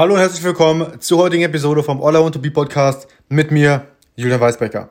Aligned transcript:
Hallo 0.00 0.14
und 0.14 0.20
herzlich 0.20 0.42
willkommen 0.42 0.98
zur 1.02 1.18
heutigen 1.18 1.42
Episode 1.42 1.82
vom 1.82 2.02
All 2.02 2.14
I 2.14 2.20
Want 2.20 2.34
to 2.34 2.40
Be 2.40 2.50
Podcast 2.50 3.06
mit 3.28 3.50
mir, 3.50 3.86
Julian 4.16 4.40
Weisbecker. 4.40 4.88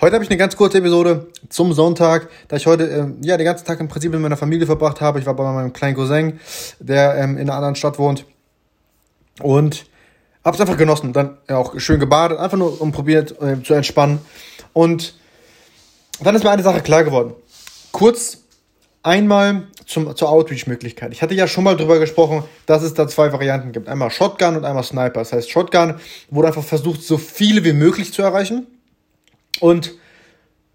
Heute 0.00 0.14
habe 0.14 0.22
ich 0.22 0.30
eine 0.30 0.38
ganz 0.38 0.54
kurze 0.54 0.78
Episode 0.78 1.26
zum 1.48 1.72
Sonntag, 1.72 2.28
da 2.46 2.54
ich 2.54 2.64
heute 2.64 2.88
äh, 2.88 3.26
ja 3.26 3.36
den 3.36 3.46
ganzen 3.46 3.66
Tag 3.66 3.80
im 3.80 3.88
Prinzip 3.88 4.12
mit 4.12 4.20
meiner 4.20 4.36
Familie 4.36 4.64
verbracht 4.64 5.00
habe. 5.00 5.18
Ich 5.18 5.26
war 5.26 5.34
bei 5.34 5.42
meinem 5.42 5.72
kleinen 5.72 5.96
Cousin, 5.96 6.38
der 6.78 7.16
ähm, 7.16 7.36
in 7.36 7.50
einer 7.50 7.54
anderen 7.54 7.74
Stadt 7.74 7.98
wohnt 7.98 8.26
und 9.42 9.86
habe 10.44 10.54
es 10.54 10.60
einfach 10.60 10.76
genossen. 10.76 11.12
Dann 11.12 11.36
ja, 11.50 11.56
auch 11.56 11.76
schön 11.80 11.98
gebadet, 11.98 12.38
einfach 12.38 12.56
nur 12.56 12.80
um 12.80 12.92
probiert 12.92 13.34
äh, 13.42 13.60
zu 13.60 13.74
entspannen. 13.74 14.20
Und 14.72 15.18
dann 16.20 16.36
ist 16.36 16.44
mir 16.44 16.50
eine 16.52 16.62
Sache 16.62 16.80
klar 16.80 17.02
geworden. 17.02 17.34
Kurz 17.90 18.38
einmal 19.02 19.64
zum, 19.86 20.14
zur 20.16 20.30
Outreach-Möglichkeit. 20.30 21.12
Ich 21.12 21.22
hatte 21.22 21.34
ja 21.34 21.46
schon 21.46 21.64
mal 21.64 21.76
drüber 21.76 21.98
gesprochen, 21.98 22.44
dass 22.66 22.82
es 22.82 22.94
da 22.94 23.06
zwei 23.08 23.32
Varianten 23.32 23.72
gibt. 23.72 23.88
Einmal 23.88 24.10
Shotgun 24.10 24.56
und 24.56 24.64
einmal 24.64 24.84
Sniper. 24.84 25.20
Das 25.20 25.32
heißt, 25.32 25.50
Shotgun 25.50 25.94
wurde 26.30 26.48
einfach 26.48 26.64
versucht, 26.64 27.02
so 27.02 27.18
viele 27.18 27.64
wie 27.64 27.72
möglich 27.72 28.12
zu 28.12 28.22
erreichen. 28.22 28.66
Und 29.60 29.94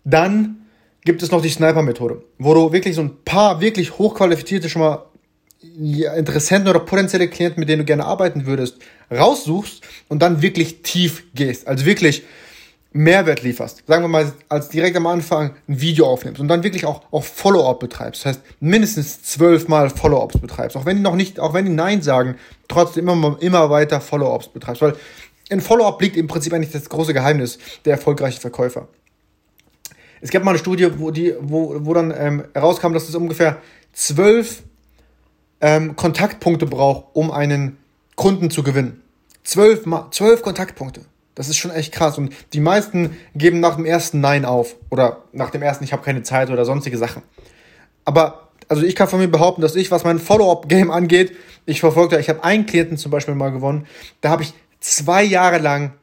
dann 0.04 0.68
gibt 1.04 1.24
es 1.24 1.32
noch 1.32 1.42
die 1.42 1.50
Sniper-Methode, 1.50 2.24
wo 2.38 2.54
du 2.54 2.72
wirklich 2.72 2.96
so 2.96 3.02
ein 3.02 3.24
paar 3.24 3.62
wirklich 3.62 3.98
hochqualifizierte 3.98 4.70
schon 4.70 4.82
mal 4.82 5.06
Interessenten 5.62 6.70
oder 6.70 6.80
potenzielle 6.80 7.28
Klienten, 7.28 7.60
mit 7.60 7.68
denen 7.68 7.80
du 7.80 7.86
gerne 7.86 8.06
arbeiten 8.06 8.46
würdest, 8.46 8.78
raussuchst 9.12 9.82
und 10.08 10.22
dann 10.22 10.42
wirklich 10.42 10.84
tief 10.84 11.26
gehst. 11.34 11.68
Also 11.68 11.86
wirklich 11.86 12.24
Mehrwert 12.92 13.44
lieferst, 13.44 13.84
sagen 13.86 14.04
wir 14.04 14.08
mal, 14.08 14.32
als 14.48 14.70
direkt 14.70 14.98
am 14.98 15.06
Anfang 15.06 15.52
ein 15.68 15.80
Video 15.80 16.08
aufnimmst 16.08 16.42
und 16.42 16.48
dann 16.48 16.64
wirklich 16.64 16.86
auch, 16.86 17.04
auch 17.12 17.24
Follow-up 17.24 17.80
betreibst, 17.80 18.26
das 18.26 18.38
heißt 18.38 18.42
mindestens 18.62 19.22
zwölfmal 19.22 19.92
Follow-ups 19.92 20.40
betreibst, 20.40 20.76
auch 20.76 20.86
wenn 20.86 20.98
die 20.98 21.04
noch 21.04 21.16
nicht, 21.16 21.40
auch 21.40 21.54
wenn 21.54 21.66
die 21.66 21.72
Nein 21.72 22.02
sagen, 22.02 22.36
trotzdem 22.68 23.08
immer, 23.08 23.38
immer 23.42 23.70
weiter 23.70 24.02
Follow-ups 24.02 24.48
betreibst, 24.48 24.82
weil 24.82 24.96
in 25.50 25.62
Follow-up 25.62 26.02
liegt 26.02 26.18
im 26.18 26.28
Prinzip 26.28 26.52
eigentlich 26.52 26.72
das 26.72 26.90
große 26.90 27.14
Geheimnis 27.14 27.60
der 27.86 27.94
erfolgreichen 27.94 28.42
Verkäufer. 28.42 28.88
Es 30.22 30.32
gab 30.32 30.44
mal 30.44 30.52
eine 30.52 30.60
Studie, 30.60 30.90
wo, 30.98 31.12
die, 31.12 31.36
wo, 31.40 31.76
wo 31.86 31.94
dann 31.94 32.14
ähm, 32.18 32.44
herauskam, 32.54 32.94
dass 32.94 33.08
es 33.08 33.16
ungefähr 33.16 33.58
zwölf 33.94 34.64
ähm, 35.62 35.96
Kontaktpunkte 35.96 36.66
braucht, 36.66 37.06
um 37.14 37.32
einen 37.32 37.78
Kunden 38.16 38.50
zu 38.50 38.64
gewinnen. 38.64 39.02
Zwölf, 39.44 39.86
zwölf 40.12 40.42
Kontaktpunkte. 40.42 41.02
Das 41.40 41.48
ist 41.48 41.56
schon 41.56 41.72
echt 41.72 41.94
krass. 41.94 42.18
Und 42.18 42.34
die 42.52 42.60
meisten 42.60 43.18
geben 43.34 43.62
nach 43.62 43.78
dem 43.78 43.86
ersten 43.86 44.20
Nein 44.20 44.44
auf. 44.44 44.76
Oder 44.90 45.24
nach 45.32 45.52
dem 45.52 45.62
ersten, 45.62 45.86
ich 45.86 45.94
habe 45.94 46.04
keine 46.04 46.22
Zeit 46.22 46.50
oder 46.50 46.66
sonstige 46.66 46.98
Sachen. 46.98 47.22
Aber, 48.04 48.50
also 48.68 48.84
ich 48.84 48.94
kann 48.94 49.08
von 49.08 49.20
mir 49.20 49.30
behaupten, 49.30 49.62
dass 49.62 49.78
ich, 49.78 49.90
was 49.90 50.04
mein 50.04 50.20
Follow-up-Game 50.20 50.92
angeht, 50.92 51.32
ich 51.66 51.80
verfolge, 51.80 52.20
ich 52.20 52.28
habe 52.28 52.44
einen 52.44 52.66
Klienten 52.66 52.98
zum 52.98 53.10
Beispiel 53.10 53.36
mal 53.36 53.54
gewonnen, 53.54 53.88
da 54.20 54.32
habe 54.32 54.44
ich 54.44 54.54
zwei 54.82 55.24
Jahre 55.24 55.60
lang 55.60 55.94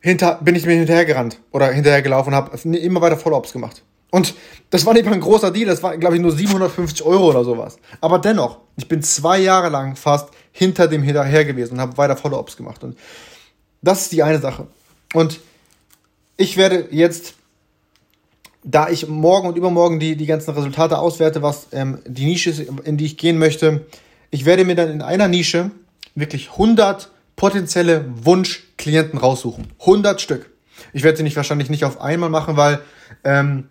hinter, 0.00 0.40
bin 0.42 0.56
ich 0.56 0.66
mir 0.66 0.72
hinterhergerannt 0.72 1.38
oder 1.52 1.70
hinterhergelaufen 1.70 2.32
und 2.32 2.36
habe 2.36 2.68
immer 2.76 3.00
weiter 3.00 3.16
Follow-ups 3.16 3.52
gemacht. 3.52 3.84
Und 4.10 4.34
das 4.70 4.84
war 4.84 4.94
nicht 4.94 5.04
mal 5.04 5.14
ein 5.14 5.20
großer 5.20 5.52
Deal, 5.52 5.68
das 5.68 5.84
war, 5.84 5.96
glaube 5.98 6.16
ich, 6.16 6.20
nur 6.20 6.32
750 6.32 7.06
Euro 7.06 7.30
oder 7.30 7.44
sowas. 7.44 7.78
Aber 8.00 8.18
dennoch, 8.18 8.58
ich 8.76 8.88
bin 8.88 9.04
zwei 9.04 9.38
Jahre 9.38 9.68
lang 9.68 9.94
fast 9.94 10.30
hinter 10.50 10.88
dem 10.88 11.04
hinterher 11.04 11.44
gewesen 11.44 11.74
und 11.74 11.80
habe 11.80 11.96
weiter 11.96 12.16
Follow-ups 12.16 12.56
gemacht. 12.56 12.82
Und 12.82 12.96
das 13.84 14.02
ist 14.02 14.12
die 14.12 14.22
eine 14.22 14.40
Sache. 14.40 14.66
Und 15.12 15.40
ich 16.36 16.56
werde 16.56 16.88
jetzt, 16.90 17.34
da 18.62 18.88
ich 18.88 19.06
morgen 19.08 19.48
und 19.48 19.56
übermorgen 19.56 20.00
die, 20.00 20.16
die 20.16 20.26
ganzen 20.26 20.52
Resultate 20.52 20.98
auswerte, 20.98 21.42
was 21.42 21.68
ähm, 21.72 21.98
die 22.06 22.24
Nische 22.24 22.50
ist, 22.50 22.60
in 22.84 22.96
die 22.96 23.04
ich 23.04 23.16
gehen 23.16 23.38
möchte, 23.38 23.86
ich 24.30 24.44
werde 24.44 24.64
mir 24.64 24.74
dann 24.74 24.90
in 24.90 25.02
einer 25.02 25.28
Nische 25.28 25.70
wirklich 26.14 26.50
100 26.52 27.10
potenzielle 27.36 28.04
Wunschklienten 28.24 29.18
raussuchen. 29.18 29.68
100 29.80 30.20
Stück. 30.20 30.50
Ich 30.92 31.02
werde 31.02 31.18
sie 31.18 31.22
nicht 31.22 31.36
wahrscheinlich 31.36 31.70
nicht 31.70 31.84
auf 31.84 32.00
einmal 32.00 32.30
machen, 32.30 32.56
weil 32.56 32.80
ähm, 33.22 33.68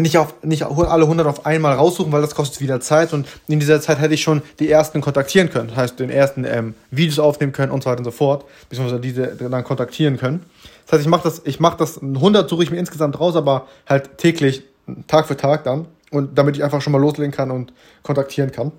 nicht, 0.00 0.18
auf, 0.18 0.34
nicht 0.42 0.64
alle 0.64 1.04
100 1.04 1.26
auf 1.26 1.46
einmal 1.46 1.74
raussuchen, 1.74 2.12
weil 2.12 2.20
das 2.20 2.34
kostet 2.34 2.60
wieder 2.60 2.80
Zeit 2.80 3.12
und 3.12 3.26
in 3.48 3.60
dieser 3.60 3.80
Zeit 3.80 3.98
hätte 3.98 4.14
ich 4.14 4.22
schon 4.22 4.42
die 4.58 4.70
ersten 4.70 5.00
kontaktieren 5.00 5.50
können. 5.50 5.68
Das 5.68 5.76
heißt, 5.76 6.00
den 6.00 6.10
ersten 6.10 6.44
ähm, 6.44 6.74
Videos 6.90 7.18
aufnehmen 7.18 7.52
können 7.52 7.72
und 7.72 7.82
so 7.82 7.90
weiter 7.90 8.00
und 8.00 8.04
so 8.04 8.10
fort, 8.10 8.44
beziehungsweise 8.68 9.00
diese 9.00 9.28
dann 9.36 9.64
kontaktieren 9.64 10.18
können. 10.18 10.44
Das 10.84 10.92
heißt, 10.92 11.02
ich 11.02 11.08
mache 11.08 11.22
das, 11.24 11.42
ich 11.44 11.60
mache 11.60 11.78
das, 11.78 12.02
100 12.02 12.48
suche 12.48 12.62
ich 12.62 12.70
mir 12.70 12.78
insgesamt 12.78 13.18
raus, 13.18 13.36
aber 13.36 13.66
halt 13.86 14.18
täglich, 14.18 14.64
Tag 15.08 15.26
für 15.26 15.36
Tag 15.36 15.64
dann 15.64 15.86
und 16.10 16.38
damit 16.38 16.56
ich 16.56 16.62
einfach 16.62 16.80
schon 16.80 16.92
mal 16.92 17.00
loslegen 17.00 17.32
kann 17.32 17.50
und 17.50 17.72
kontaktieren 18.02 18.52
kann. 18.52 18.72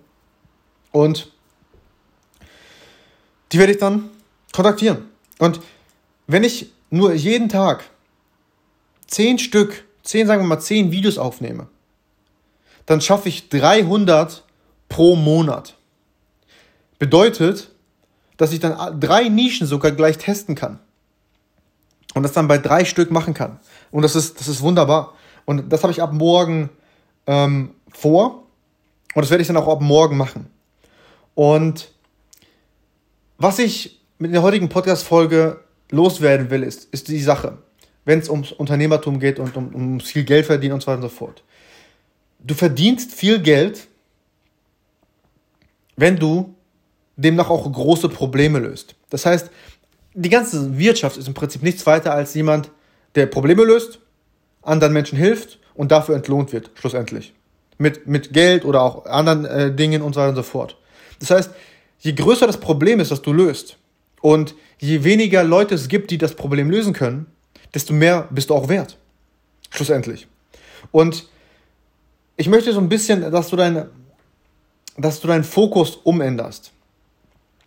Und 0.91 1.31
die 3.51 3.59
werde 3.59 3.73
ich 3.73 3.79
dann 3.79 4.09
kontaktieren. 4.53 4.99
Und 5.39 5.59
wenn 6.27 6.43
ich 6.43 6.71
nur 6.89 7.13
jeden 7.13 7.49
Tag 7.49 7.83
10 9.07 9.39
Stück 9.39 9.83
zehn, 10.07 10.25
sagen 10.25 10.41
wir 10.41 10.47
mal, 10.47 10.59
zehn 10.59 10.91
Videos 10.91 11.17
aufnehme, 11.17 11.67
dann 12.85 13.01
schaffe 13.01 13.29
ich 13.29 13.49
300 13.49 14.43
pro 14.89 15.15
Monat. 15.15 15.75
Bedeutet, 16.97 17.69
dass 18.37 18.53
ich 18.53 18.59
dann 18.59 18.99
drei 18.99 19.27
Nischen 19.29 19.67
sogar 19.67 19.91
gleich 19.91 20.17
testen 20.17 20.55
kann. 20.55 20.79
Und 22.13 22.23
das 22.23 22.31
dann 22.31 22.47
bei 22.47 22.57
drei 22.57 22.85
Stück 22.85 23.11
machen 23.11 23.33
kann. 23.33 23.59
Und 23.91 24.01
das 24.01 24.15
ist, 24.15 24.39
das 24.39 24.47
ist 24.47 24.61
wunderbar. 24.61 25.13
Und 25.45 25.71
das 25.71 25.83
habe 25.83 25.91
ich 25.91 26.01
ab 26.01 26.13
morgen 26.13 26.69
ähm, 27.27 27.71
vor. 27.91 28.43
Und 29.13 29.21
das 29.21 29.29
werde 29.29 29.41
ich 29.41 29.47
dann 29.47 29.57
auch 29.57 29.67
ab 29.67 29.81
morgen 29.81 30.17
machen. 30.17 30.47
Und 31.35 31.91
was 33.37 33.59
ich 33.59 33.99
mit 34.17 34.33
der 34.33 34.41
heutigen 34.41 34.69
Podcast-Folge 34.69 35.59
loswerden 35.91 36.49
will, 36.49 36.63
ist, 36.63 36.85
ist 36.85 37.09
die 37.09 37.21
Sache 37.21 37.57
wenn 38.07 38.19
es 38.19 38.29
ums 38.29 38.53
Unternehmertum 38.53 39.19
geht 39.19 39.37
und 39.37 39.57
um, 39.57 39.75
um 39.75 39.99
viel 39.99 40.23
Geld 40.23 40.45
verdienen 40.45 40.75
und 40.75 40.81
so 40.81 40.87
weiter 40.87 41.03
und 41.03 41.09
so 41.09 41.15
fort. 41.15 41.43
Du 42.39 42.53
verdienst 42.53 43.11
viel 43.11 43.39
Geld, 43.39 43.87
wenn 45.97 46.15
du 46.15 46.55
demnach 47.17 47.49
auch 47.49 47.69
große 47.69 48.07
Probleme 48.07 48.59
löst. 48.59 48.95
Das 49.09 49.25
heißt, 49.25 49.51
die 50.13 50.29
ganze 50.29 50.77
Wirtschaft 50.77 51.17
ist 51.17 51.27
im 51.27 51.33
Prinzip 51.33 51.63
nichts 51.63 51.85
weiter 51.85 52.13
als 52.13 52.33
jemand, 52.33 52.71
der 53.15 53.25
Probleme 53.25 53.65
löst, 53.65 53.99
anderen 54.61 54.93
Menschen 54.93 55.17
hilft 55.17 55.59
und 55.75 55.91
dafür 55.91 56.15
entlohnt 56.15 56.53
wird, 56.53 56.71
schlussendlich. 56.75 57.33
Mit, 57.77 58.07
mit 58.07 58.31
Geld 58.31 58.63
oder 58.63 58.83
auch 58.83 59.05
anderen 59.05 59.43
äh, 59.43 59.75
Dingen 59.75 60.01
und 60.01 60.13
so 60.13 60.21
weiter 60.21 60.29
und 60.29 60.35
so 60.37 60.43
fort. 60.43 60.77
Das 61.19 61.29
heißt, 61.29 61.51
je 61.99 62.13
größer 62.13 62.47
das 62.47 62.61
Problem 62.61 63.01
ist, 63.01 63.11
das 63.11 63.21
du 63.21 63.33
löst, 63.33 63.77
und 64.21 64.55
je 64.79 65.03
weniger 65.03 65.43
Leute 65.43 65.75
es 65.75 65.89
gibt, 65.89 66.09
die 66.09 66.17
das 66.17 66.35
Problem 66.35 66.71
lösen 66.71 66.93
können, 66.93 67.27
desto 67.73 67.93
mehr 67.93 68.27
bist 68.31 68.49
du 68.49 68.55
auch 68.55 68.69
wert. 68.69 68.97
Schlussendlich. 69.69 70.27
Und 70.91 71.27
ich 72.35 72.47
möchte 72.47 72.71
so 72.71 72.79
ein 72.79 72.89
bisschen, 72.89 73.31
dass 73.31 73.49
du, 73.49 73.55
deine, 73.55 73.89
dass 74.97 75.19
du 75.19 75.27
deinen 75.27 75.43
Fokus 75.43 75.95
umänderst. 75.95 76.71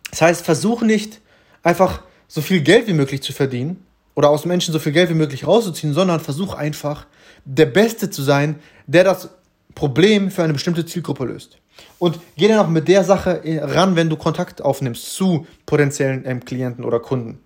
Das 0.09 0.21
heißt, 0.21 0.45
versuche 0.45 0.85
nicht 0.85 1.21
einfach 1.63 2.01
so 2.27 2.41
viel 2.41 2.61
Geld 2.61 2.87
wie 2.87 2.93
möglich 2.93 3.21
zu 3.21 3.33
verdienen 3.33 3.85
oder 4.15 4.29
aus 4.29 4.45
Menschen 4.45 4.71
so 4.71 4.79
viel 4.79 4.91
Geld 4.91 5.09
wie 5.09 5.15
möglich 5.15 5.45
rauszuziehen, 5.45 5.93
sondern 5.93 6.19
versuch 6.19 6.53
einfach 6.53 7.05
der 7.45 7.65
Beste 7.65 8.09
zu 8.09 8.21
sein, 8.21 8.59
der 8.87 9.03
das 9.03 9.29
Problem 9.75 10.31
für 10.31 10.43
eine 10.43 10.53
bestimmte 10.53 10.85
Zielgruppe 10.85 11.25
löst. 11.25 11.57
Und 11.99 12.19
geh 12.35 12.47
dann 12.47 12.59
auch 12.59 12.67
mit 12.67 12.87
der 12.87 13.03
Sache 13.03 13.41
ran, 13.45 13.95
wenn 13.95 14.09
du 14.09 14.17
Kontakt 14.17 14.61
aufnimmst 14.61 15.13
zu 15.13 15.47
potenziellen 15.65 16.23
ähm, 16.25 16.43
Klienten 16.43 16.83
oder 16.83 16.99
Kunden. 16.99 17.39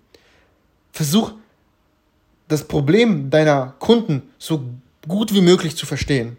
Versuch 0.92 1.32
das 2.48 2.64
Problem 2.64 3.30
deiner 3.30 3.74
Kunden 3.78 4.22
so 4.38 4.62
gut 5.08 5.34
wie 5.34 5.40
möglich 5.40 5.76
zu 5.76 5.86
verstehen. 5.86 6.36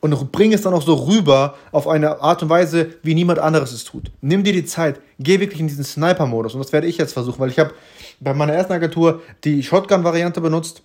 Und 0.00 0.30
bring 0.30 0.52
es 0.52 0.62
dann 0.62 0.74
auch 0.74 0.82
so 0.82 0.94
rüber 0.94 1.56
auf 1.72 1.88
eine 1.88 2.20
Art 2.20 2.42
und 2.42 2.48
Weise, 2.48 2.94
wie 3.02 3.14
niemand 3.14 3.38
anderes 3.38 3.72
es 3.72 3.84
tut. 3.84 4.12
Nimm 4.20 4.44
dir 4.44 4.52
die 4.52 4.64
Zeit, 4.64 5.00
geh 5.18 5.40
wirklich 5.40 5.58
in 5.58 5.68
diesen 5.68 5.84
Sniper-Modus. 5.84 6.54
Und 6.54 6.60
das 6.60 6.72
werde 6.72 6.86
ich 6.86 6.98
jetzt 6.98 7.14
versuchen, 7.14 7.40
weil 7.40 7.50
ich 7.50 7.58
habe 7.58 7.72
bei 8.20 8.34
meiner 8.34 8.52
ersten 8.52 8.74
Agentur 8.74 9.22
die 9.42 9.62
Shotgun-Variante 9.62 10.40
benutzt. 10.40 10.82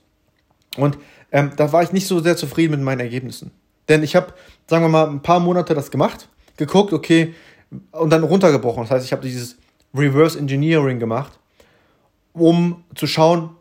Und 0.78 0.98
ähm, 1.32 1.52
da 1.56 1.72
war 1.72 1.84
ich 1.84 1.92
nicht 1.92 2.08
so 2.08 2.20
sehr 2.20 2.38
zufrieden 2.38 2.72
mit 2.72 2.82
meinen 2.82 3.02
Ergebnissen. 3.02 3.52
Denn 3.90 4.02
ich 4.02 4.16
habe, 4.16 4.34
sagen 4.68 4.86
wir 4.86 4.90
mal, 4.90 5.08
ein 5.08 5.22
paar 5.22 5.40
Monate 5.40 5.74
das 5.74 5.92
gemacht, 5.92 6.28
geguckt, 6.58 6.94
okay, 6.94 7.36
und 7.92 8.10
dann 8.10 8.24
runtergebrochen. 8.24 8.84
Das 8.84 8.92
heißt, 8.92 9.06
ich 9.06 9.12
habe 9.12 9.22
dieses 9.22 9.58
Reverse 9.94 10.40
Engineering 10.40 11.00
gemacht, 11.00 11.34
um 12.34 12.84
zu 12.96 13.08
schauen, 13.08 13.52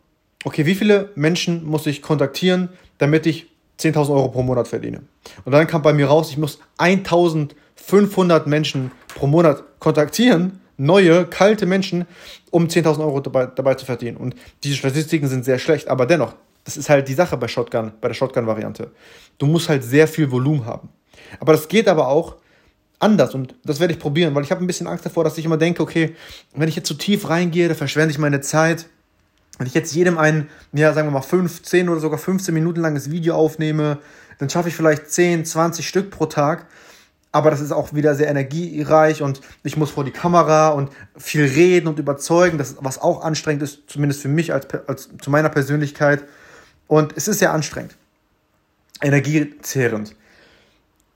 okay, 0.43 0.65
wie 0.65 0.75
viele 0.75 1.11
Menschen 1.15 1.65
muss 1.65 1.85
ich 1.87 2.01
kontaktieren, 2.01 2.69
damit 2.97 3.25
ich 3.25 3.47
10.000 3.79 4.09
Euro 4.09 4.29
pro 4.29 4.43
Monat 4.43 4.67
verdiene? 4.67 5.01
Und 5.45 5.51
dann 5.51 5.67
kam 5.67 5.81
bei 5.81 5.93
mir 5.93 6.07
raus, 6.07 6.31
ich 6.31 6.37
muss 6.37 6.59
1.500 6.77 8.47
Menschen 8.47 8.91
pro 9.15 9.27
Monat 9.27 9.63
kontaktieren, 9.79 10.59
neue, 10.77 11.25
kalte 11.25 11.65
Menschen, 11.65 12.05
um 12.49 12.67
10.000 12.67 12.99
Euro 12.99 13.19
dabei, 13.19 13.45
dabei 13.47 13.75
zu 13.75 13.85
verdienen. 13.85 14.17
Und 14.17 14.35
diese 14.63 14.75
Statistiken 14.75 15.27
sind 15.27 15.45
sehr 15.45 15.59
schlecht, 15.59 15.87
aber 15.87 16.05
dennoch, 16.05 16.35
das 16.63 16.77
ist 16.77 16.89
halt 16.89 17.07
die 17.07 17.13
Sache 17.13 17.37
bei 17.37 17.47
Shotgun, 17.47 17.93
bei 18.01 18.07
der 18.07 18.15
Shotgun-Variante. 18.15 18.91
Du 19.37 19.45
musst 19.47 19.69
halt 19.69 19.83
sehr 19.83 20.07
viel 20.07 20.31
Volumen 20.31 20.65
haben. 20.65 20.89
Aber 21.39 21.53
das 21.53 21.67
geht 21.67 21.87
aber 21.87 22.07
auch 22.07 22.37
anders 22.99 23.33
und 23.33 23.55
das 23.63 23.79
werde 23.79 23.93
ich 23.93 23.99
probieren, 23.99 24.35
weil 24.35 24.43
ich 24.43 24.51
habe 24.51 24.63
ein 24.63 24.67
bisschen 24.67 24.87
Angst 24.87 25.05
davor, 25.05 25.23
dass 25.23 25.37
ich 25.37 25.45
immer 25.45 25.57
denke, 25.57 25.81
okay, 25.81 26.15
wenn 26.53 26.69
ich 26.69 26.75
jetzt 26.75 26.87
zu 26.87 26.93
tief 26.93 27.29
reingehe, 27.29 27.67
da 27.67 27.73
verschwende 27.73 28.11
ich 28.11 28.19
meine 28.19 28.41
Zeit. 28.41 28.85
Wenn 29.61 29.67
ich 29.67 29.75
jetzt 29.75 29.93
jedem 29.93 30.17
ein, 30.17 30.49
ja, 30.73 30.91
sagen 30.91 31.09
wir 31.09 31.11
mal 31.11 31.21
15 31.21 31.87
oder 31.87 31.99
sogar 31.99 32.17
15 32.17 32.51
Minuten 32.51 32.81
langes 32.81 33.11
Video 33.11 33.35
aufnehme, 33.35 33.99
dann 34.39 34.49
schaffe 34.49 34.69
ich 34.69 34.75
vielleicht 34.75 35.11
10, 35.11 35.45
20 35.45 35.87
Stück 35.87 36.09
pro 36.09 36.25
Tag. 36.25 36.65
Aber 37.31 37.51
das 37.51 37.61
ist 37.61 37.71
auch 37.71 37.93
wieder 37.93 38.15
sehr 38.15 38.27
energiereich 38.27 39.21
und 39.21 39.39
ich 39.61 39.77
muss 39.77 39.91
vor 39.91 40.03
die 40.03 40.09
Kamera 40.09 40.69
und 40.69 40.89
viel 41.15 41.43
reden 41.43 41.87
und 41.87 41.99
überzeugen, 41.99 42.57
das, 42.57 42.77
was 42.79 42.99
auch 42.99 43.23
anstrengend 43.23 43.61
ist, 43.61 43.83
zumindest 43.85 44.23
für 44.23 44.29
mich 44.29 44.51
als, 44.51 44.65
als 44.87 45.09
zu 45.21 45.29
meiner 45.29 45.49
Persönlichkeit. 45.49 46.23
Und 46.87 47.15
es 47.15 47.27
ist 47.27 47.37
sehr 47.37 47.53
anstrengend. 47.53 47.95
Energiezehrend. 48.99 50.15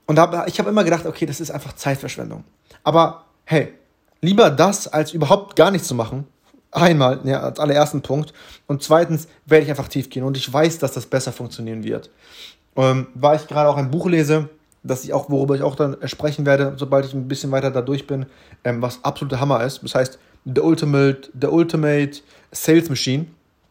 Und 0.06 0.20
hab, 0.20 0.46
ich 0.46 0.60
habe 0.60 0.70
immer 0.70 0.84
gedacht, 0.84 1.04
okay, 1.04 1.26
das 1.26 1.40
ist 1.40 1.50
einfach 1.50 1.72
Zeitverschwendung. 1.72 2.44
Aber 2.84 3.24
hey, 3.44 3.72
lieber 4.20 4.50
das, 4.50 4.86
als 4.86 5.12
überhaupt 5.12 5.56
gar 5.56 5.72
nichts 5.72 5.88
zu 5.88 5.96
machen. 5.96 6.28
Einmal, 6.70 7.20
ja, 7.24 7.40
als 7.40 7.58
allerersten 7.58 8.02
Punkt. 8.02 8.32
Und 8.66 8.82
zweitens 8.82 9.28
werde 9.46 9.64
ich 9.64 9.70
einfach 9.70 9.88
tief 9.88 10.10
gehen. 10.10 10.24
Und 10.24 10.36
ich 10.36 10.52
weiß, 10.52 10.78
dass 10.78 10.92
das 10.92 11.06
besser 11.06 11.32
funktionieren 11.32 11.84
wird. 11.84 12.10
Ähm, 12.76 13.06
weil 13.14 13.36
ich 13.36 13.46
gerade 13.46 13.68
auch 13.68 13.76
ein 13.76 13.90
Buch 13.90 14.06
lese, 14.06 14.48
das 14.82 15.04
ich 15.04 15.12
auch, 15.12 15.30
worüber 15.30 15.54
ich 15.54 15.62
auch 15.62 15.74
dann 15.74 15.96
sprechen 16.04 16.46
werde, 16.46 16.74
sobald 16.76 17.06
ich 17.06 17.14
ein 17.14 17.28
bisschen 17.28 17.50
weiter 17.50 17.70
da 17.70 17.80
durch 17.80 18.06
bin, 18.06 18.26
ähm, 18.64 18.82
was 18.82 19.02
absoluter 19.04 19.40
Hammer 19.40 19.64
ist. 19.64 19.82
Das 19.82 19.94
heißt, 19.94 20.18
The 20.44 20.60
Ultimate, 20.60 21.30
The 21.40 21.48
Ultimate 21.48 22.20
Sales 22.52 22.88
Machine 22.88 23.26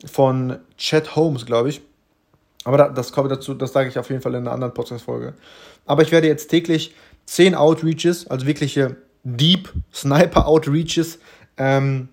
von 0.06 0.58
Chet 0.78 1.16
Holmes, 1.16 1.46
glaube 1.46 1.70
ich. 1.70 1.82
Aber 2.64 2.78
da, 2.78 2.90
das 2.90 3.12
kommt 3.12 3.32
dazu, 3.32 3.54
das 3.54 3.72
sage 3.72 3.90
ich 3.90 4.00
auf 4.00 4.10
jeden 4.10 4.22
Fall 4.22 4.34
in 4.34 4.40
einer 4.40 4.52
anderen 4.52 4.74
Podcast-Folge. 4.74 5.36
Aber 5.86 6.02
ich 6.02 6.12
werde 6.12 6.28
jetzt 6.28 6.48
täglich 6.48 6.94
10 7.28 7.56
Outreaches, 7.56 8.28
also 8.28 8.46
wirkliche 8.46 8.98
Deep 9.24 9.72
Sniper 9.94 10.48
Outreaches, 10.48 11.20
ähm, 11.58 12.10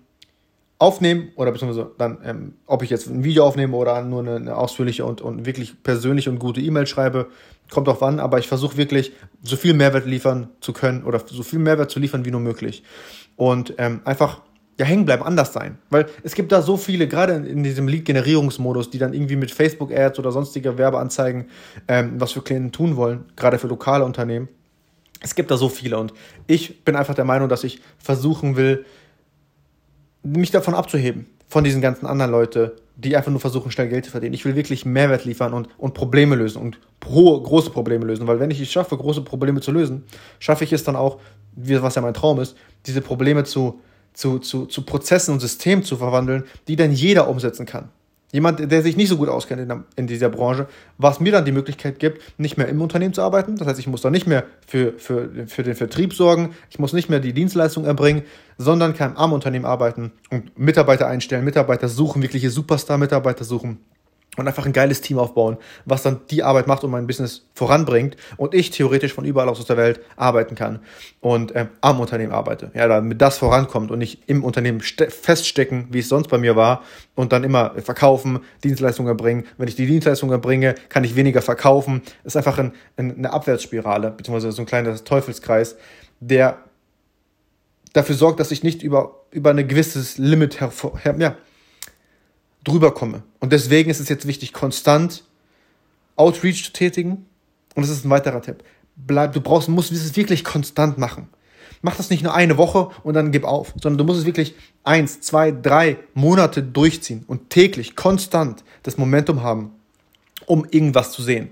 aufnehmen 0.83 1.31
oder 1.35 1.51
beziehungsweise 1.53 1.91
dann, 1.97 2.17
ähm, 2.25 2.53
ob 2.67 2.83
ich 2.83 2.89
jetzt 2.89 3.07
ein 3.07 3.23
Video 3.23 3.45
aufnehme 3.45 3.75
oder 3.77 4.01
nur 4.03 4.19
eine, 4.19 4.35
eine 4.35 4.57
ausführliche 4.57 5.05
und, 5.05 5.21
und 5.21 5.45
wirklich 5.45 5.81
persönliche 5.81 6.29
und 6.29 6.39
gute 6.39 6.59
E-Mail 6.59 6.87
schreibe, 6.87 7.27
kommt 7.71 7.87
auch 7.87 8.01
wann, 8.01 8.19
aber 8.19 8.37
ich 8.37 8.49
versuche 8.49 8.75
wirklich 8.75 9.13
so 9.41 9.55
viel 9.55 9.73
Mehrwert 9.73 10.05
liefern 10.05 10.49
zu 10.59 10.73
können 10.73 11.03
oder 11.03 11.21
so 11.25 11.41
viel 11.41 11.59
Mehrwert 11.59 11.89
zu 11.89 12.01
liefern 12.01 12.25
wie 12.25 12.31
nur 12.31 12.41
möglich. 12.41 12.83
Und 13.37 13.75
ähm, 13.77 14.01
einfach 14.03 14.41
ja, 14.77 14.85
hängen 14.85 15.05
bleiben, 15.05 15.23
anders 15.23 15.53
sein. 15.53 15.77
Weil 15.89 16.07
es 16.23 16.35
gibt 16.35 16.51
da 16.51 16.61
so 16.61 16.75
viele, 16.75 17.07
gerade 17.07 17.33
in, 17.33 17.45
in 17.45 17.63
diesem 17.63 17.87
Lead-Generierungsmodus, 17.87 18.89
die 18.89 18.97
dann 18.97 19.13
irgendwie 19.13 19.37
mit 19.37 19.51
Facebook-Ads 19.51 20.19
oder 20.19 20.33
sonstige 20.33 20.77
Werbeanzeigen 20.77 21.45
ähm, 21.87 22.15
was 22.17 22.33
für 22.33 22.41
Klienten 22.41 22.73
tun 22.73 22.97
wollen, 22.97 23.23
gerade 23.37 23.57
für 23.57 23.67
lokale 23.67 24.03
Unternehmen. 24.03 24.49
Es 25.21 25.35
gibt 25.35 25.49
da 25.49 25.55
so 25.55 25.69
viele 25.69 25.97
und 25.97 26.13
ich 26.47 26.83
bin 26.83 26.97
einfach 26.97 27.15
der 27.15 27.23
Meinung, 27.23 27.47
dass 27.47 27.63
ich 27.63 27.79
versuchen 27.97 28.57
will, 28.57 28.85
mich 30.23 30.51
davon 30.51 30.73
abzuheben, 30.73 31.27
von 31.47 31.63
diesen 31.63 31.81
ganzen 31.81 32.05
anderen 32.05 32.31
Leuten, 32.31 32.71
die 32.95 33.15
einfach 33.15 33.31
nur 33.31 33.39
versuchen, 33.39 33.71
schnell 33.71 33.89
Geld 33.89 34.05
zu 34.05 34.11
verdienen. 34.11 34.33
Ich 34.33 34.45
will 34.45 34.55
wirklich 34.55 34.85
Mehrwert 34.85 35.25
liefern 35.25 35.53
und, 35.53 35.67
und 35.77 35.93
Probleme 35.93 36.35
lösen 36.35 36.61
und 36.61 36.79
hohe, 37.05 37.41
große 37.41 37.69
Probleme 37.69 38.05
lösen, 38.05 38.27
weil 38.27 38.39
wenn 38.39 38.51
ich 38.51 38.61
es 38.61 38.71
schaffe, 38.71 38.97
große 38.97 39.21
Probleme 39.21 39.61
zu 39.61 39.71
lösen, 39.71 40.03
schaffe 40.39 40.63
ich 40.63 40.73
es 40.73 40.83
dann 40.83 40.95
auch, 40.95 41.19
was 41.55 41.95
ja 41.95 42.01
mein 42.01 42.13
Traum 42.13 42.39
ist, 42.39 42.55
diese 42.85 43.01
Probleme 43.01 43.43
zu 43.43 43.79
zu, 44.13 44.39
zu, 44.39 44.65
zu 44.65 44.83
Prozessen 44.83 45.33
und 45.33 45.39
Systemen 45.39 45.83
zu 45.83 45.97
verwandeln, 45.97 46.43
die 46.67 46.75
dann 46.75 46.91
jeder 46.91 47.27
umsetzen 47.27 47.65
kann. 47.65 47.89
Jemand, 48.33 48.71
der 48.71 48.81
sich 48.81 48.97
nicht 48.97 49.09
so 49.09 49.17
gut 49.17 49.29
auskennt 49.29 49.61
in, 49.61 49.69
der, 49.69 49.83
in, 49.95 50.07
dieser 50.07 50.27
Branche, 50.27 50.67
was 50.97 51.19
mir 51.19 51.31
dann 51.31 51.45
die 51.45 51.51
Möglichkeit 51.51 51.99
gibt, 51.99 52.39
nicht 52.39 52.57
mehr 52.57 52.67
im 52.67 52.81
Unternehmen 52.81 53.13
zu 53.13 53.21
arbeiten. 53.21 53.57
Das 53.57 53.67
heißt, 53.67 53.79
ich 53.79 53.85
muss 53.85 54.01
dann 54.01 54.11
nicht 54.11 54.25
mehr 54.25 54.43
für, 54.65 54.93
für, 54.97 55.29
für 55.45 55.61
den 55.61 55.75
Vertrieb 55.75 56.15
sorgen, 56.15 56.55
ich 56.71 56.79
muss 56.79 56.93
nicht 56.93 57.09
mehr 57.09 57.19
die 57.19 57.31
Dienstleistung 57.31 57.85
erbringen, 57.85 58.23
sondern 58.57 58.95
kann 58.95 59.17
am 59.17 59.33
Unternehmen 59.33 59.65
arbeiten 59.65 60.11
und 60.31 60.57
Mitarbeiter 60.57 61.05
einstellen, 61.05 61.45
Mitarbeiter 61.45 61.87
suchen, 61.87 62.23
wirkliche 62.23 62.49
Superstar-Mitarbeiter 62.49 63.43
suchen 63.43 63.77
und 64.37 64.47
einfach 64.47 64.65
ein 64.65 64.73
geiles 64.73 65.01
Team 65.01 65.19
aufbauen, 65.19 65.57
was 65.85 66.03
dann 66.03 66.21
die 66.29 66.43
Arbeit 66.43 66.67
macht 66.67 66.83
und 66.83 66.91
mein 66.91 67.07
Business 67.07 67.45
voranbringt 67.53 68.17
und 68.37 68.53
ich 68.53 68.71
theoretisch 68.71 69.13
von 69.13 69.25
überall 69.25 69.49
aus 69.49 69.63
der 69.65 69.77
Welt 69.77 69.99
arbeiten 70.15 70.55
kann 70.55 70.79
und 71.21 71.51
äh, 71.53 71.67
am 71.81 71.99
Unternehmen 71.99 72.33
arbeite. 72.33 72.71
Ja, 72.73 72.87
damit 72.87 73.21
das 73.21 73.37
vorankommt 73.37 73.91
und 73.91 73.99
nicht 73.99 74.23
im 74.27 74.43
Unternehmen 74.43 74.81
feststecken, 74.81 75.87
wie 75.91 75.99
es 75.99 76.09
sonst 76.09 76.29
bei 76.29 76.37
mir 76.37 76.55
war 76.55 76.83
und 77.15 77.31
dann 77.31 77.43
immer 77.43 77.73
verkaufen, 77.81 78.39
Dienstleistungen 78.63 79.09
erbringen. 79.09 79.45
Wenn 79.57 79.67
ich 79.67 79.75
die 79.75 79.85
Dienstleistungen 79.85 80.33
erbringe, 80.33 80.75
kann 80.89 81.03
ich 81.03 81.15
weniger 81.15 81.41
verkaufen. 81.41 82.01
Das 82.23 82.33
ist 82.33 82.37
einfach 82.37 82.57
ein, 82.57 82.73
ein, 82.97 83.17
eine 83.17 83.31
Abwärtsspirale, 83.31 84.11
beziehungsweise 84.11 84.51
so 84.51 84.61
ein 84.63 84.65
kleiner 84.65 84.95
Teufelskreis, 85.03 85.77
der 86.19 86.57
dafür 87.93 88.15
sorgt, 88.15 88.39
dass 88.39 88.51
ich 88.51 88.63
nicht 88.63 88.81
über, 88.81 89.25
über 89.31 89.51
ein 89.51 89.67
gewisses 89.67 90.17
Limit 90.17 90.59
hervor, 90.59 90.97
her, 90.99 91.15
ja, 91.19 91.35
drüber 92.63 92.93
komme. 92.93 93.23
Und 93.39 93.51
deswegen 93.53 93.89
ist 93.89 93.99
es 93.99 94.09
jetzt 94.09 94.27
wichtig, 94.27 94.53
konstant 94.53 95.23
Outreach 96.15 96.63
zu 96.63 96.73
tätigen. 96.73 97.25
Und 97.75 97.83
das 97.83 97.89
ist 97.89 98.05
ein 98.05 98.09
weiterer 98.09 98.41
Tipp. 98.41 98.63
Bleib, 98.95 99.33
du 99.33 99.41
brauchst, 99.41 99.69
musst 99.69 99.91
es 99.91 100.15
wirklich 100.15 100.43
konstant 100.43 100.97
machen. 100.97 101.29
Mach 101.81 101.97
das 101.97 102.09
nicht 102.09 102.23
nur 102.23 102.33
eine 102.33 102.57
Woche 102.57 102.89
und 103.03 103.13
dann 103.13 103.31
gib 103.31 103.43
auf, 103.43 103.73
sondern 103.81 103.97
du 103.97 104.03
musst 104.05 104.21
es 104.21 104.25
wirklich 104.25 104.55
eins, 104.83 105.19
zwei, 105.19 105.51
drei 105.51 105.97
Monate 106.13 106.63
durchziehen 106.63 107.25
und 107.27 107.49
täglich, 107.49 107.95
konstant 107.95 108.63
das 108.83 108.97
Momentum 108.97 109.43
haben, 109.43 109.71
um 110.45 110.65
irgendwas 110.69 111.11
zu 111.11 111.21
sehen. 111.21 111.49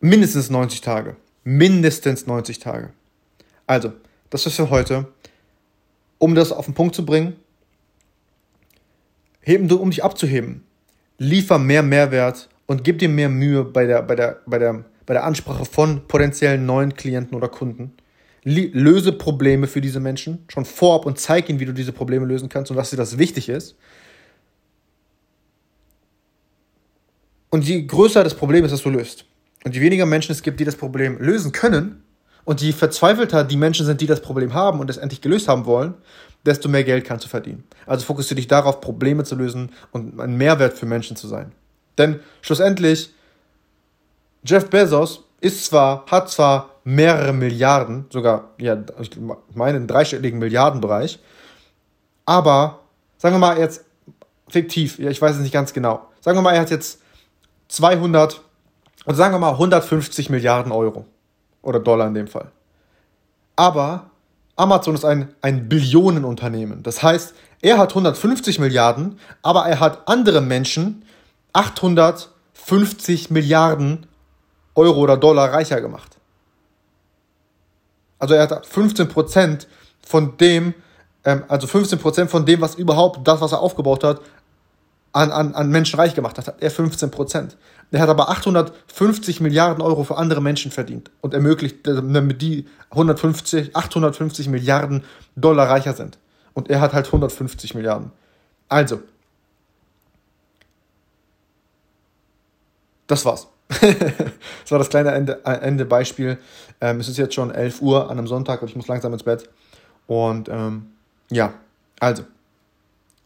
Mindestens 0.00 0.48
90 0.48 0.80
Tage. 0.80 1.16
Mindestens 1.42 2.26
90 2.26 2.58
Tage. 2.58 2.90
Also, 3.66 3.92
das 4.30 4.46
ist 4.46 4.56
für 4.56 4.70
heute. 4.70 5.08
Um 6.18 6.34
das 6.34 6.52
auf 6.52 6.64
den 6.64 6.74
Punkt 6.74 6.94
zu 6.94 7.04
bringen, 7.04 7.36
heben 9.44 9.70
um 9.70 9.90
dich 9.90 10.02
abzuheben. 10.02 10.64
Liefer 11.18 11.58
mehr 11.58 11.82
Mehrwert 11.82 12.48
und 12.66 12.82
gib 12.82 12.98
dir 12.98 13.08
mehr 13.08 13.28
Mühe 13.28 13.64
bei 13.64 13.86
der, 13.86 14.02
bei 14.02 14.16
der, 14.16 14.40
bei 14.46 14.58
der, 14.58 14.84
bei 15.06 15.14
der 15.14 15.24
Ansprache 15.24 15.64
von 15.64 16.08
potenziellen 16.08 16.66
neuen 16.66 16.94
Klienten 16.94 17.36
oder 17.36 17.48
Kunden. 17.48 17.92
Löse 18.42 19.12
Probleme 19.12 19.66
für 19.66 19.80
diese 19.80 20.00
Menschen 20.00 20.44
schon 20.48 20.64
vorab 20.64 21.06
und 21.06 21.18
zeig 21.18 21.48
ihnen, 21.48 21.60
wie 21.60 21.64
du 21.64 21.72
diese 21.72 21.92
Probleme 21.92 22.26
lösen 22.26 22.48
kannst 22.48 22.70
und 22.70 22.76
was 22.76 22.90
dir 22.90 22.96
das 22.96 23.16
wichtig 23.16 23.48
ist. 23.48 23.76
Und 27.50 27.66
je 27.66 27.82
größer 27.82 28.24
das 28.24 28.34
Problem 28.34 28.64
ist, 28.64 28.72
das 28.72 28.82
du 28.82 28.90
löst, 28.90 29.26
und 29.64 29.74
je 29.74 29.80
weniger 29.80 30.04
Menschen 30.04 30.32
es 30.32 30.42
gibt, 30.42 30.60
die 30.60 30.64
das 30.64 30.76
Problem 30.76 31.18
lösen 31.18 31.52
können, 31.52 32.02
und 32.44 32.60
je 32.60 32.72
verzweifelter 32.72 33.44
die 33.44 33.56
Menschen 33.56 33.86
sind, 33.86 34.00
die 34.00 34.06
das 34.06 34.20
Problem 34.20 34.52
haben 34.54 34.80
und 34.80 34.90
es 34.90 34.98
endlich 34.98 35.20
gelöst 35.20 35.48
haben 35.48 35.64
wollen, 35.64 35.94
desto 36.46 36.68
mehr 36.68 36.84
Geld 36.84 37.04
kannst 37.04 37.24
du 37.24 37.28
verdienen. 37.28 37.64
Also 37.86 38.04
fokussiere 38.04 38.36
dich 38.36 38.48
darauf, 38.48 38.80
Probleme 38.80 39.24
zu 39.24 39.34
lösen 39.34 39.70
und 39.92 40.20
ein 40.20 40.36
Mehrwert 40.36 40.74
für 40.74 40.86
Menschen 40.86 41.16
zu 41.16 41.26
sein. 41.26 41.52
Denn 41.98 42.20
schlussendlich, 42.42 43.14
Jeff 44.44 44.68
Bezos 44.68 45.24
ist 45.40 45.64
zwar, 45.64 46.06
hat 46.06 46.30
zwar 46.30 46.70
mehrere 46.84 47.32
Milliarden, 47.32 48.06
sogar, 48.10 48.50
ja, 48.58 48.76
ich 49.00 49.10
meine, 49.54 49.76
einen 49.76 49.86
dreistelligen 49.86 50.38
Milliardenbereich, 50.38 51.18
aber 52.26 52.80
sagen 53.16 53.34
wir 53.34 53.40
mal 53.40 53.58
jetzt 53.58 53.84
fiktiv, 54.48 54.98
ja, 54.98 55.10
ich 55.10 55.20
weiß 55.20 55.36
es 55.36 55.42
nicht 55.42 55.52
ganz 55.52 55.72
genau, 55.72 56.06
sagen 56.20 56.36
wir 56.36 56.42
mal, 56.42 56.54
er 56.54 56.60
hat 56.60 56.70
jetzt 56.70 57.00
200, 57.68 58.42
oder 59.06 59.14
sagen 59.14 59.34
wir 59.34 59.38
mal 59.38 59.52
150 59.52 60.30
Milliarden 60.30 60.72
Euro 60.72 61.06
oder 61.62 61.80
Dollar 61.80 62.06
in 62.06 62.14
dem 62.14 62.28
Fall. 62.28 62.50
Aber 63.56 64.10
Amazon 64.56 64.94
ist 64.94 65.04
ein, 65.04 65.34
ein 65.42 65.68
Billionenunternehmen. 65.68 66.82
Das 66.82 67.02
heißt, 67.02 67.34
er 67.60 67.78
hat 67.78 67.90
150 67.90 68.58
Milliarden, 68.58 69.18
aber 69.42 69.66
er 69.66 69.80
hat 69.80 70.06
andere 70.06 70.40
Menschen 70.40 71.04
850 71.52 73.30
Milliarden 73.30 74.06
Euro 74.74 75.00
oder 75.00 75.16
Dollar 75.16 75.52
reicher 75.52 75.80
gemacht. 75.80 76.16
Also 78.18 78.34
er 78.34 78.42
hat 78.42 78.66
15 78.66 79.08
Prozent 79.08 79.66
von 80.06 80.36
dem, 80.36 80.74
ähm, 81.24 81.44
also 81.48 81.66
15 81.66 81.98
Prozent 81.98 82.30
von 82.30 82.46
dem, 82.46 82.60
was 82.60 82.74
überhaupt 82.74 83.26
das, 83.26 83.40
was 83.40 83.52
er 83.52 83.60
aufgebaut 83.60 84.04
hat, 84.04 84.20
an, 85.14 85.30
an, 85.30 85.54
an 85.54 85.70
Menschen 85.70 85.98
reich 85.98 86.14
gemacht 86.14 86.36
hat, 86.38 86.48
hat 86.48 86.60
er 86.60 86.70
15 86.70 87.10
Prozent. 87.10 87.56
Er 87.92 88.00
hat 88.00 88.08
aber 88.08 88.30
850 88.30 89.40
Milliarden 89.40 89.80
Euro 89.80 90.02
für 90.02 90.16
andere 90.16 90.42
Menschen 90.42 90.72
verdient 90.72 91.12
und 91.20 91.32
ermöglicht, 91.32 91.86
damit 91.86 92.42
die 92.42 92.66
150, 92.90 93.76
850 93.76 94.48
Milliarden 94.48 95.04
Dollar 95.36 95.70
reicher 95.70 95.92
sind. 95.92 96.18
Und 96.52 96.68
er 96.68 96.80
hat 96.80 96.92
halt 96.92 97.06
150 97.06 97.74
Milliarden. 97.74 98.10
Also, 98.68 99.02
das 103.06 103.24
war's. 103.24 103.46
das 103.68 104.70
war 104.70 104.78
das 104.78 104.88
kleine 104.88 105.12
Ende, 105.12 105.44
Ende 105.44 105.84
Beispiel. 105.84 106.38
Ähm, 106.80 106.98
es 106.98 107.08
ist 107.08 107.18
jetzt 107.18 107.34
schon 107.34 107.52
11 107.52 107.80
Uhr 107.80 108.10
an 108.10 108.18
einem 108.18 108.26
Sonntag 108.26 108.62
und 108.62 108.68
ich 108.68 108.76
muss 108.76 108.88
langsam 108.88 109.12
ins 109.12 109.22
Bett. 109.22 109.48
Und 110.08 110.48
ähm, 110.48 110.86
ja, 111.30 111.54
also, 112.00 112.24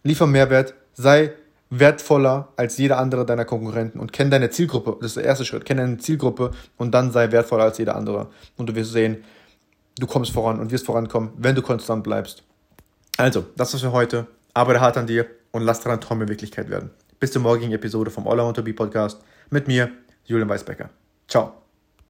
liefer 0.02 0.26
Mehrwert, 0.26 0.75
sei 0.92 1.33
wertvoller 1.70 2.48
als 2.56 2.78
jeder 2.78 2.98
andere 2.98 3.26
deiner 3.26 3.44
Konkurrenten 3.44 3.98
und 3.98 4.12
kenn 4.12 4.30
deine 4.30 4.50
Zielgruppe. 4.50 4.96
Das 5.00 5.10
ist 5.10 5.16
der 5.16 5.25
erste 5.25 5.44
Schritt. 5.44 5.64
Kenn 5.64 5.76
deine 5.76 5.98
Zielgruppe 5.98 6.52
und 6.76 6.92
dann 6.92 7.12
sei 7.12 7.30
wertvoller 7.30 7.64
als 7.64 7.78
jeder 7.78 7.96
andere. 7.96 8.28
Und 8.56 8.68
du 8.68 8.75
wirst 8.75 8.92
sehen, 8.92 9.25
du 9.98 10.06
kommst 10.06 10.32
voran 10.32 10.60
und 10.60 10.70
wirst 10.70 10.87
vorankommen, 10.87 11.30
wenn 11.37 11.54
du 11.54 11.62
konstant 11.62 12.04
bleibst. 12.04 12.42
Also, 13.16 13.44
das 13.56 13.75
ist 13.75 13.82
für 13.82 13.92
heute. 13.92 14.26
Arbeite 14.54 14.80
hart 14.80 14.96
an 14.96 15.06
dir 15.06 15.26
und 15.50 15.62
lass 15.62 15.80
deine 15.80 16.00
Träume 16.00 16.28
Wirklichkeit 16.28 16.70
werden. 16.70 16.90
Bis 17.20 17.32
zur 17.32 17.42
morgigen 17.42 17.72
Episode 17.72 18.10
vom 18.10 18.26
All 18.28 18.38
I 18.38 18.42
Want 18.42 18.56
to 18.56 18.62
Be 18.62 18.72
Podcast 18.72 19.20
mit 19.50 19.66
mir, 19.66 19.90
Julian 20.25 20.48
Weisbecker. 20.48 20.90
Ciao. 21.26 21.67